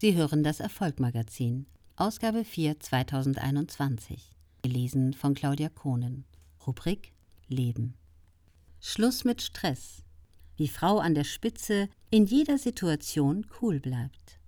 Sie 0.00 0.14
hören 0.14 0.44
das 0.44 0.60
Erfolgmagazin, 0.60 1.66
Ausgabe 1.96 2.44
4 2.44 2.78
2021, 2.78 4.30
gelesen 4.62 5.12
von 5.12 5.34
Claudia 5.34 5.70
Kohnen. 5.70 6.24
Rubrik 6.64 7.12
Leben. 7.48 7.94
Schluss 8.78 9.24
mit 9.24 9.42
Stress. 9.42 10.04
Wie 10.56 10.68
Frau 10.68 11.00
an 11.00 11.16
der 11.16 11.24
Spitze 11.24 11.88
in 12.10 12.26
jeder 12.26 12.58
Situation 12.58 13.44
cool 13.60 13.80
bleibt. 13.80 14.38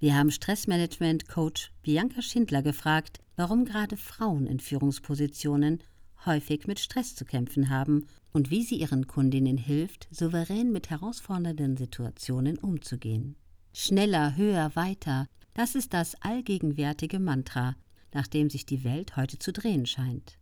Wir 0.00 0.16
haben 0.16 0.32
Stressmanagement-Coach 0.32 1.70
Bianca 1.82 2.20
Schindler 2.20 2.62
gefragt, 2.62 3.20
warum 3.36 3.66
gerade 3.66 3.96
Frauen 3.96 4.48
in 4.48 4.58
Führungspositionen 4.58 5.78
häufig 6.26 6.66
mit 6.66 6.80
Stress 6.80 7.14
zu 7.14 7.24
kämpfen 7.24 7.70
haben 7.70 8.08
und 8.32 8.50
wie 8.50 8.64
sie 8.64 8.80
ihren 8.80 9.06
Kundinnen 9.06 9.58
hilft, 9.58 10.08
souverän 10.10 10.72
mit 10.72 10.90
herausfordernden 10.90 11.76
Situationen 11.76 12.58
umzugehen. 12.58 13.36
Schneller, 13.80 14.34
höher, 14.34 14.74
weiter, 14.74 15.28
das 15.54 15.76
ist 15.76 15.94
das 15.94 16.16
allgegenwärtige 16.20 17.20
Mantra, 17.20 17.76
nach 18.12 18.26
dem 18.26 18.50
sich 18.50 18.66
die 18.66 18.82
Welt 18.82 19.16
heute 19.16 19.38
zu 19.38 19.52
drehen 19.52 19.86
scheint. 19.86 20.36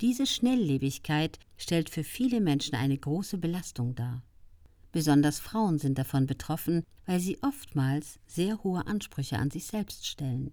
Diese 0.00 0.26
Schnelllebigkeit 0.26 1.38
stellt 1.56 1.88
für 1.88 2.02
viele 2.02 2.40
Menschen 2.40 2.74
eine 2.74 2.98
große 2.98 3.38
Belastung 3.38 3.94
dar. 3.94 4.24
Besonders 4.90 5.38
Frauen 5.38 5.78
sind 5.78 5.98
davon 5.98 6.26
betroffen, 6.26 6.82
weil 7.06 7.20
sie 7.20 7.40
oftmals 7.44 8.18
sehr 8.26 8.60
hohe 8.64 8.84
Ansprüche 8.88 9.38
an 9.38 9.52
sich 9.52 9.66
selbst 9.66 10.04
stellen. 10.04 10.50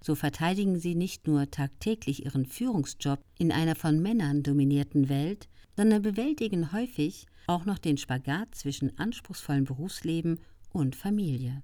So 0.00 0.14
verteidigen 0.14 0.78
sie 0.78 0.94
nicht 0.94 1.26
nur 1.26 1.50
tagtäglich 1.50 2.26
ihren 2.26 2.46
Führungsjob 2.46 3.18
in 3.38 3.50
einer 3.50 3.74
von 3.74 4.00
Männern 4.00 4.44
dominierten 4.44 5.08
Welt, 5.08 5.48
sondern 5.76 6.02
bewältigen 6.02 6.70
häufig 6.70 7.26
auch 7.48 7.64
noch 7.64 7.78
den 7.78 7.96
Spagat 7.96 8.54
zwischen 8.54 8.96
anspruchsvollem 9.00 9.64
Berufsleben 9.64 10.38
und 10.70 10.96
Familie. 10.96 11.62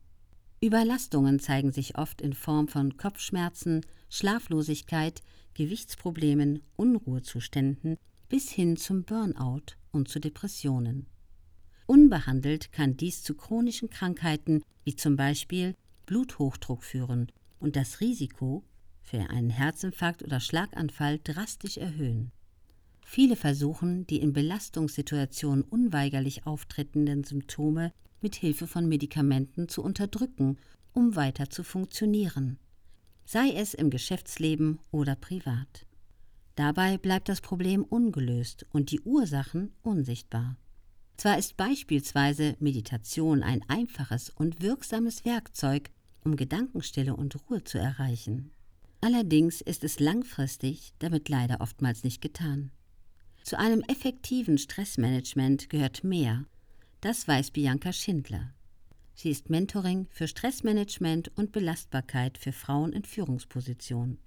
Überlastungen 0.62 1.38
zeigen 1.38 1.72
sich 1.72 1.98
oft 1.98 2.20
in 2.20 2.32
Form 2.32 2.68
von 2.68 2.96
Kopfschmerzen, 2.96 3.82
Schlaflosigkeit, 4.08 5.22
Gewichtsproblemen, 5.54 6.62
Unruhezuständen 6.76 7.96
bis 8.28 8.50
hin 8.50 8.76
zum 8.76 9.04
Burnout 9.04 9.76
und 9.92 10.08
zu 10.08 10.18
Depressionen. 10.18 11.06
Unbehandelt 11.86 12.72
kann 12.72 12.96
dies 12.96 13.22
zu 13.22 13.34
chronischen 13.34 13.90
Krankheiten 13.90 14.62
wie 14.84 14.96
zum 14.96 15.16
Beispiel 15.16 15.74
Bluthochdruck 16.06 16.82
führen 16.82 17.30
und 17.60 17.76
das 17.76 18.00
Risiko 18.00 18.64
für 19.02 19.30
einen 19.30 19.50
Herzinfarkt 19.50 20.24
oder 20.24 20.40
Schlaganfall 20.40 21.20
drastisch 21.22 21.76
erhöhen. 21.76 22.32
Viele 23.02 23.36
versuchen, 23.36 24.04
die 24.08 24.20
in 24.20 24.32
Belastungssituationen 24.32 25.62
unweigerlich 25.62 26.44
auftretenden 26.44 27.22
Symptome 27.22 27.92
mit 28.26 28.34
Hilfe 28.34 28.66
von 28.66 28.88
Medikamenten 28.88 29.68
zu 29.68 29.84
unterdrücken, 29.84 30.58
um 30.92 31.14
weiter 31.14 31.48
zu 31.48 31.62
funktionieren, 31.62 32.58
sei 33.24 33.52
es 33.52 33.72
im 33.72 33.88
Geschäftsleben 33.88 34.80
oder 34.90 35.14
privat. 35.14 35.86
Dabei 36.56 36.98
bleibt 36.98 37.28
das 37.28 37.40
Problem 37.40 37.84
ungelöst 37.84 38.66
und 38.72 38.90
die 38.90 39.00
Ursachen 39.02 39.70
unsichtbar. 39.82 40.56
Zwar 41.16 41.38
ist 41.38 41.56
beispielsweise 41.56 42.56
Meditation 42.58 43.44
ein 43.44 43.62
einfaches 43.68 44.30
und 44.30 44.60
wirksames 44.60 45.24
Werkzeug, 45.24 45.90
um 46.24 46.34
Gedankenstille 46.34 47.14
und 47.14 47.36
Ruhe 47.48 47.62
zu 47.62 47.78
erreichen. 47.78 48.50
Allerdings 49.00 49.60
ist 49.60 49.84
es 49.84 50.00
langfristig 50.00 50.94
damit 50.98 51.28
leider 51.28 51.60
oftmals 51.60 52.02
nicht 52.02 52.20
getan. 52.20 52.72
Zu 53.44 53.56
einem 53.56 53.82
effektiven 53.82 54.58
Stressmanagement 54.58 55.70
gehört 55.70 56.02
mehr 56.02 56.44
das 57.06 57.28
weiß 57.28 57.52
Bianca 57.52 57.92
Schindler. 57.92 58.52
Sie 59.14 59.30
ist 59.30 59.48
Mentoring 59.48 60.08
für 60.10 60.26
Stressmanagement 60.26 61.30
und 61.36 61.52
Belastbarkeit 61.52 62.36
für 62.36 62.50
Frauen 62.50 62.92
in 62.92 63.04
Führungspositionen. 63.04 64.18